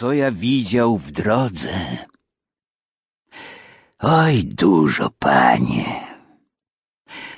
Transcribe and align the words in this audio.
co 0.00 0.12
ja 0.12 0.32
widział 0.32 0.98
w 0.98 1.10
drodze. 1.10 1.76
Oj, 3.98 4.44
dużo, 4.44 5.10
panie. 5.10 5.88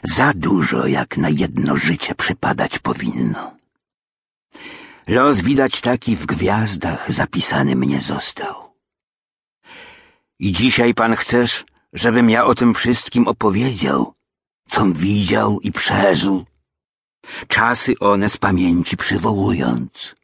Za 0.04 0.32
dużo, 0.34 0.86
jak 0.86 1.16
na 1.16 1.28
jedno 1.28 1.76
życie 1.76 2.14
przypadać 2.14 2.78
powinno. 2.78 3.56
Los 5.06 5.40
widać 5.40 5.80
taki 5.80 6.16
w 6.16 6.26
gwiazdach 6.26 7.12
zapisany 7.12 7.76
mnie 7.76 8.00
został. 8.00 8.74
I 10.38 10.52
dzisiaj 10.52 10.94
pan 10.94 11.16
chcesz, 11.16 11.64
żebym 11.92 12.30
ja 12.30 12.44
o 12.44 12.54
tym 12.54 12.74
wszystkim 12.74 13.29
opowiedział, 13.29 14.14
com 14.68 14.92
widział 14.92 15.60
i 15.60 15.72
przeżył, 15.72 16.44
czasy 17.48 17.98
one 17.98 18.29
z 18.30 18.36
pamięci 18.36 18.96
przywołując. 18.96 20.21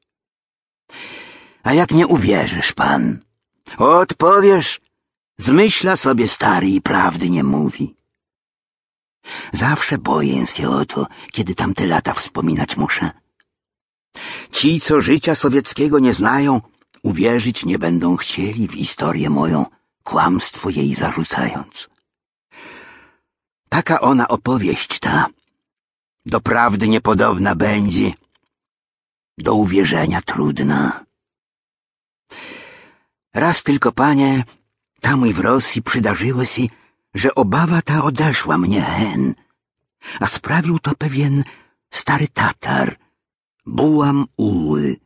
A 1.69 1.75
jak 1.75 1.91
nie 1.91 2.07
uwierzysz 2.07 2.73
pan, 2.73 3.19
odpowiesz, 3.79 4.81
zmyśla 5.39 5.96
sobie 5.96 6.29
stary 6.29 6.68
i 6.68 6.81
prawdy 6.81 7.31
nie 7.31 7.44
mówi. 7.44 7.94
Zawsze 9.53 9.99
boję 9.99 10.46
się 10.46 10.71
o 10.71 10.86
to, 10.86 11.07
kiedy 11.32 11.54
tamte 11.54 11.86
lata 11.86 12.14
wspominać 12.14 12.77
muszę. 12.77 13.11
Ci, 14.53 14.81
co 14.81 15.03
życia 15.03 15.35
sowieckiego 15.35 15.99
nie 15.99 16.14
znają, 16.14 16.61
uwierzyć 17.03 17.64
nie 17.64 17.79
będą 17.79 18.16
chcieli 18.16 18.69
w 18.69 18.72
historię 18.72 19.30
moją, 19.30 19.66
kłamstwo 20.03 20.71
jej 20.71 20.94
zarzucając. 20.94 21.89
Taka 23.69 24.00
ona 24.00 24.29
opowieść 24.29 24.99
ta, 24.99 25.27
do 26.27 26.41
prawdy 26.41 26.89
niepodobna 26.89 27.55
będzie, 27.55 28.13
do 29.39 29.55
uwierzenia 29.55 30.22
trudna. 30.22 31.07
Raz 33.34 33.62
tylko, 33.62 33.92
panie, 33.92 34.45
tam 35.00 35.27
i 35.27 35.33
w 35.33 35.41
Rosji 35.41 35.83
przydarzyło 35.83 36.44
się, 36.44 36.62
że 37.14 37.34
obawa 37.34 37.83
ta 37.83 38.05
odeszła 38.05 38.58
mnie 38.58 38.83
hen, 38.83 39.34
a 40.20 40.27
sprawił 40.27 40.78
to 40.78 40.94
pewien 40.94 41.44
stary 41.91 42.28
Tatar, 42.28 42.97
Bułam 43.67 44.27
Uły. 44.36 44.97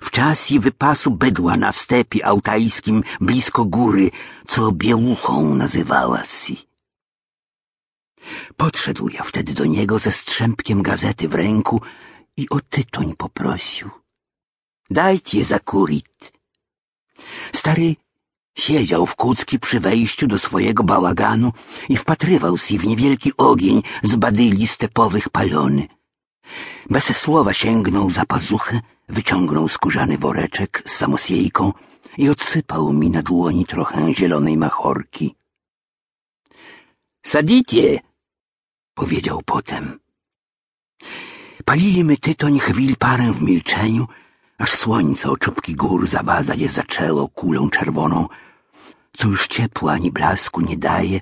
W 0.00 0.10
czasie 0.10 0.60
wypasu 0.60 1.10
bydła 1.10 1.56
na 1.56 1.72
stepie 1.72 2.26
altajskim 2.26 3.02
blisko 3.20 3.64
góry, 3.64 4.10
co 4.46 4.72
Biełuchą 4.72 5.54
nazywała 5.54 6.24
się. 6.24 6.54
Podszedł 8.56 9.08
ja 9.08 9.22
wtedy 9.22 9.52
do 9.52 9.64
niego 9.64 9.98
ze 9.98 10.12
strzępkiem 10.12 10.82
gazety 10.82 11.28
w 11.28 11.34
ręku 11.34 11.80
i 12.36 12.48
o 12.48 12.60
tytoń 12.60 13.14
poprosił. 13.16 13.90
Dajcie 14.90 15.44
zakurit. 15.44 16.35
Stary 17.52 17.96
siedział 18.58 19.06
w 19.06 19.16
kucki 19.16 19.58
przy 19.58 19.80
wejściu 19.80 20.26
do 20.26 20.38
swojego 20.38 20.82
bałaganu 20.84 21.52
i 21.88 21.96
wpatrywał 21.96 22.58
się 22.58 22.78
w 22.78 22.84
niewielki 22.84 23.32
ogień 23.36 23.82
z 24.02 24.16
badyli 24.16 24.66
stepowych 24.66 25.28
palony. 25.28 25.88
Bez 26.90 27.16
słowa 27.16 27.52
sięgnął 27.52 28.10
za 28.10 28.24
pazuchę, 28.26 28.80
wyciągnął 29.08 29.68
skórzany 29.68 30.18
woreczek 30.18 30.82
z 30.86 30.92
samosiejką 30.92 31.72
i 32.18 32.28
odsypał 32.28 32.92
mi 32.92 33.10
na 33.10 33.22
dłoni 33.22 33.66
trochę 33.66 34.14
zielonej 34.14 34.56
machorki. 34.56 35.34
Sadicie, 37.26 38.00
powiedział 38.94 39.42
potem. 39.44 39.98
Palili 41.64 42.16
tytoń 42.16 42.58
chwil 42.58 42.96
parę 42.96 43.32
w 43.32 43.42
milczeniu, 43.42 44.06
aż 44.58 44.70
słońce 44.72 45.30
o 45.30 45.36
czubki 45.36 45.74
gór 45.74 46.06
zawazać 46.06 46.58
je 46.58 46.68
zaczęło 46.68 47.28
kulą 47.28 47.70
czerwoną, 47.70 48.28
co 49.16 49.28
już 49.28 49.46
ciepła 49.48 49.92
ani 49.92 50.10
blasku 50.12 50.60
nie 50.60 50.76
daje. 50.76 51.20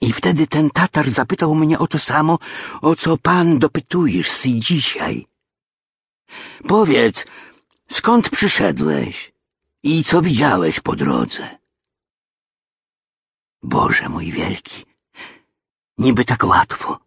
I 0.00 0.12
wtedy 0.12 0.46
ten 0.46 0.70
Tatar 0.70 1.10
zapytał 1.10 1.54
mnie 1.54 1.78
o 1.78 1.86
to 1.86 1.98
samo, 1.98 2.38
o 2.82 2.96
co 2.96 3.18
pan 3.18 3.58
dopytujesz 3.58 4.30
si 4.30 4.60
dzisiaj. 4.60 5.26
Powiedz, 6.68 7.26
skąd 7.90 8.30
przyszedłeś 8.30 9.32
i 9.82 10.04
co 10.04 10.22
widziałeś 10.22 10.80
po 10.80 10.96
drodze? 10.96 11.58
Boże 13.62 14.08
mój 14.08 14.32
wielki, 14.32 14.84
niby 15.98 16.24
tak 16.24 16.44
łatwo. 16.44 17.03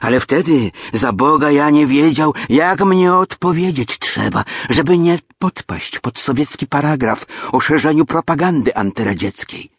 Ale 0.00 0.20
wtedy 0.20 0.70
za 0.92 1.12
Boga 1.12 1.50
ja 1.50 1.70
nie 1.70 1.86
wiedział, 1.86 2.34
jak 2.48 2.80
mnie 2.80 3.14
odpowiedzieć 3.14 3.98
trzeba, 3.98 4.44
żeby 4.70 4.98
nie 4.98 5.18
podpaść 5.38 5.98
pod 5.98 6.18
sowiecki 6.18 6.66
paragraf 6.66 7.26
o 7.52 7.60
szerzeniu 7.60 8.04
propagandy 8.04 8.76
antyradzieckiej. 8.76 9.70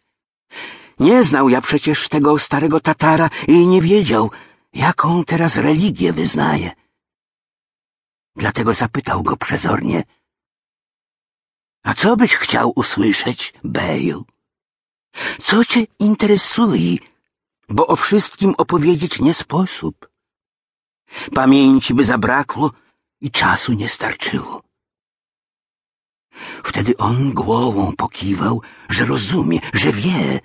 Nie 1.00 1.22
znał 1.22 1.48
ja 1.48 1.60
przecież 1.60 2.08
tego 2.08 2.38
starego 2.38 2.80
Tatara 2.80 3.30
i 3.48 3.66
nie 3.66 3.82
wiedział, 3.82 4.30
jaką 4.72 5.24
teraz 5.24 5.56
religię 5.56 6.12
wyznaje. 6.12 6.70
Dlatego 8.36 8.72
zapytał 8.72 9.22
go 9.22 9.36
przezornie. 9.36 10.04
A 11.84 11.94
co 11.94 12.16
byś 12.16 12.34
chciał 12.34 12.72
usłyszeć, 12.76 13.54
Bale? 13.64 14.22
Co 15.42 15.64
cię 15.64 15.86
interesuje? 15.98 17.15
Bo 17.68 17.86
o 17.86 17.96
wszystkim 17.96 18.54
opowiedzieć 18.58 19.20
nie 19.20 19.34
sposób. 19.34 20.08
Pamięci 21.34 21.94
by 21.94 22.04
zabrakło 22.04 22.70
i 23.20 23.30
czasu 23.30 23.72
nie 23.72 23.88
starczyło. 23.88 24.62
Wtedy 26.64 26.96
on 26.96 27.32
głową 27.32 27.96
pokiwał, 27.96 28.62
że 28.88 29.04
rozumie, 29.04 29.58
że 29.74 29.92
wie. 29.92 30.40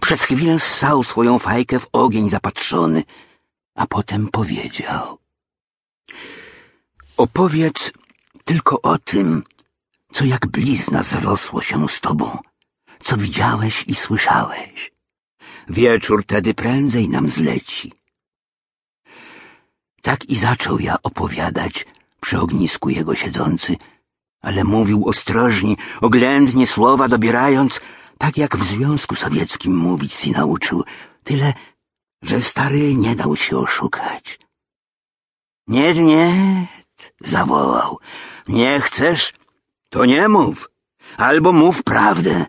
Przez 0.00 0.22
chwilę 0.22 0.60
ssał 0.60 1.04
swoją 1.04 1.38
fajkę 1.38 1.80
w 1.80 1.86
ogień 1.92 2.30
zapatrzony, 2.30 3.02
a 3.74 3.86
potem 3.86 4.28
powiedział. 4.28 5.18
Opowiedz 7.16 7.92
tylko 8.44 8.82
o 8.82 8.98
tym, 8.98 9.42
co 10.12 10.24
jak 10.24 10.46
blizna 10.46 11.02
zrosło 11.02 11.62
się 11.62 11.88
z 11.88 12.00
tobą, 12.00 12.38
co 13.04 13.16
widziałeś 13.16 13.84
i 13.86 13.94
słyszałeś. 13.94 14.97
Wieczór 15.68 16.24
tedy 16.24 16.54
prędzej 16.54 17.08
nam 17.08 17.30
zleci. 17.30 17.92
Tak 20.02 20.24
i 20.24 20.36
zaczął 20.36 20.78
ja 20.78 20.96
opowiadać 21.02 21.86
przy 22.20 22.40
ognisku 22.40 22.90
jego 22.90 23.14
siedzący, 23.14 23.76
ale 24.40 24.64
mówił 24.64 25.08
ostrożnie, 25.08 25.74
oględnie 26.00 26.66
słowa 26.66 27.08
dobierając, 27.08 27.80
tak 28.18 28.36
jak 28.36 28.56
w 28.56 28.64
Związku 28.64 29.14
Sowieckim 29.14 29.76
mówić 29.76 30.12
się 30.12 30.30
nauczył, 30.30 30.84
tyle, 31.24 31.54
że 32.22 32.42
stary 32.42 32.94
nie 32.94 33.16
dał 33.16 33.36
się 33.36 33.58
oszukać. 33.58 34.38
Nie, 35.66 35.94
nie, 35.94 36.66
zawołał. 37.20 37.98
Nie 38.48 38.80
chcesz? 38.80 39.32
To 39.88 40.04
nie 40.04 40.28
mów. 40.28 40.70
Albo 41.16 41.52
mów 41.52 41.82
prawdę. 41.82 42.46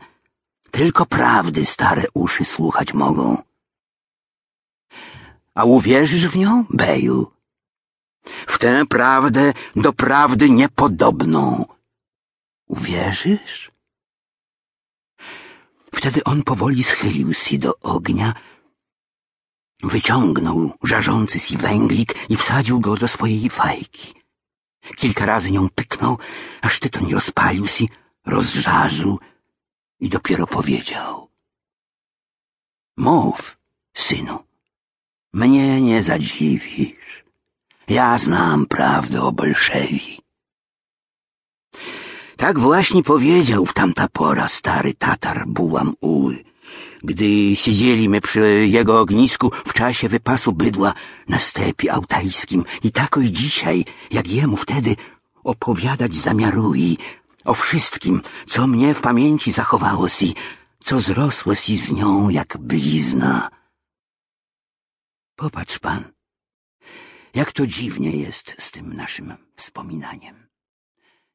Tylko 0.72 1.06
prawdy 1.06 1.66
stare 1.66 2.04
uszy 2.14 2.46
słuchać 2.46 2.94
mogą. 2.94 3.44
A 5.56 5.64
uwierzysz 5.64 6.28
w 6.28 6.36
nią, 6.38 6.66
Beju? 6.70 7.32
W 8.48 8.58
tę 8.58 8.86
prawdę 8.86 9.54
do 9.76 9.94
prawdy 9.94 10.50
niepodobną. 10.50 11.66
Uwierzysz? 12.68 13.72
Wtedy 15.96 16.24
on 16.24 16.44
powoli 16.44 16.84
schylił 16.84 17.34
się 17.34 17.58
do 17.58 17.80
ognia, 17.80 18.34
wyciągnął 19.84 20.74
żarzący 20.84 21.40
si 21.40 21.58
węglik 21.58 22.30
i 22.30 22.38
wsadził 22.38 22.80
go 22.80 22.98
do 22.98 23.08
swojej 23.08 23.50
fajki. 23.50 24.14
Kilka 24.96 25.26
razy 25.26 25.52
nią 25.52 25.70
pyknął, 25.70 26.18
aż 26.62 26.80
tytoń 26.80 27.14
rozpalił 27.14 27.68
się, 27.68 27.86
rozżarzył 28.26 29.20
i 30.00 30.10
dopiero 30.10 30.48
powiedział. 30.48 31.30
Mów, 32.98 33.58
synu, 33.94 34.40
mnie 35.34 35.82
nie 35.82 36.04
zadziwisz. 36.04 37.24
Ja 37.88 38.18
znam 38.18 38.66
prawdę 38.66 39.22
o 39.22 39.32
Bolszewi. 39.32 40.20
Tak 42.38 42.60
właśnie 42.60 43.04
powiedział 43.04 43.66
w 43.66 43.74
tamta 43.74 44.08
pora 44.08 44.48
stary 44.48 44.94
Tatar 44.94 45.48
Bułam 45.48 45.94
Uły, 46.02 46.44
gdy 47.04 47.56
siedzieliśmy 47.56 48.22
przy 48.22 48.68
jego 48.68 49.00
ognisku 49.00 49.52
w 49.66 49.74
czasie 49.74 50.10
wypasu 50.10 50.52
bydła 50.52 50.94
na 51.28 51.40
stepie 51.40 51.94
altajskim 51.94 52.64
i 52.84 52.92
tako 52.92 53.20
i 53.20 53.32
dzisiaj, 53.32 53.86
jak 54.12 54.28
jemu 54.28 54.58
wtedy, 54.58 54.96
opowiadać 55.44 56.16
zamiaruje 56.16 56.96
o 57.50 57.54
wszystkim, 57.54 58.22
co 58.48 58.68
mnie 58.68 58.94
w 58.94 59.02
pamięci 59.02 59.52
zachowało 59.52 60.10
si, 60.10 60.36
co 60.80 61.00
zrosło 61.00 61.56
si 61.56 61.78
z 61.78 61.92
nią 61.92 62.30
jak 62.30 62.58
blizna. 62.58 63.50
Popatrz 65.36 65.80
pan, 65.80 66.04
jak 67.34 67.52
to 67.52 67.68
dziwnie 67.68 68.12
jest 68.12 68.56
z 68.60 68.72
tym 68.72 68.94
naszym 68.94 69.38
wspominaniem. 69.56 70.49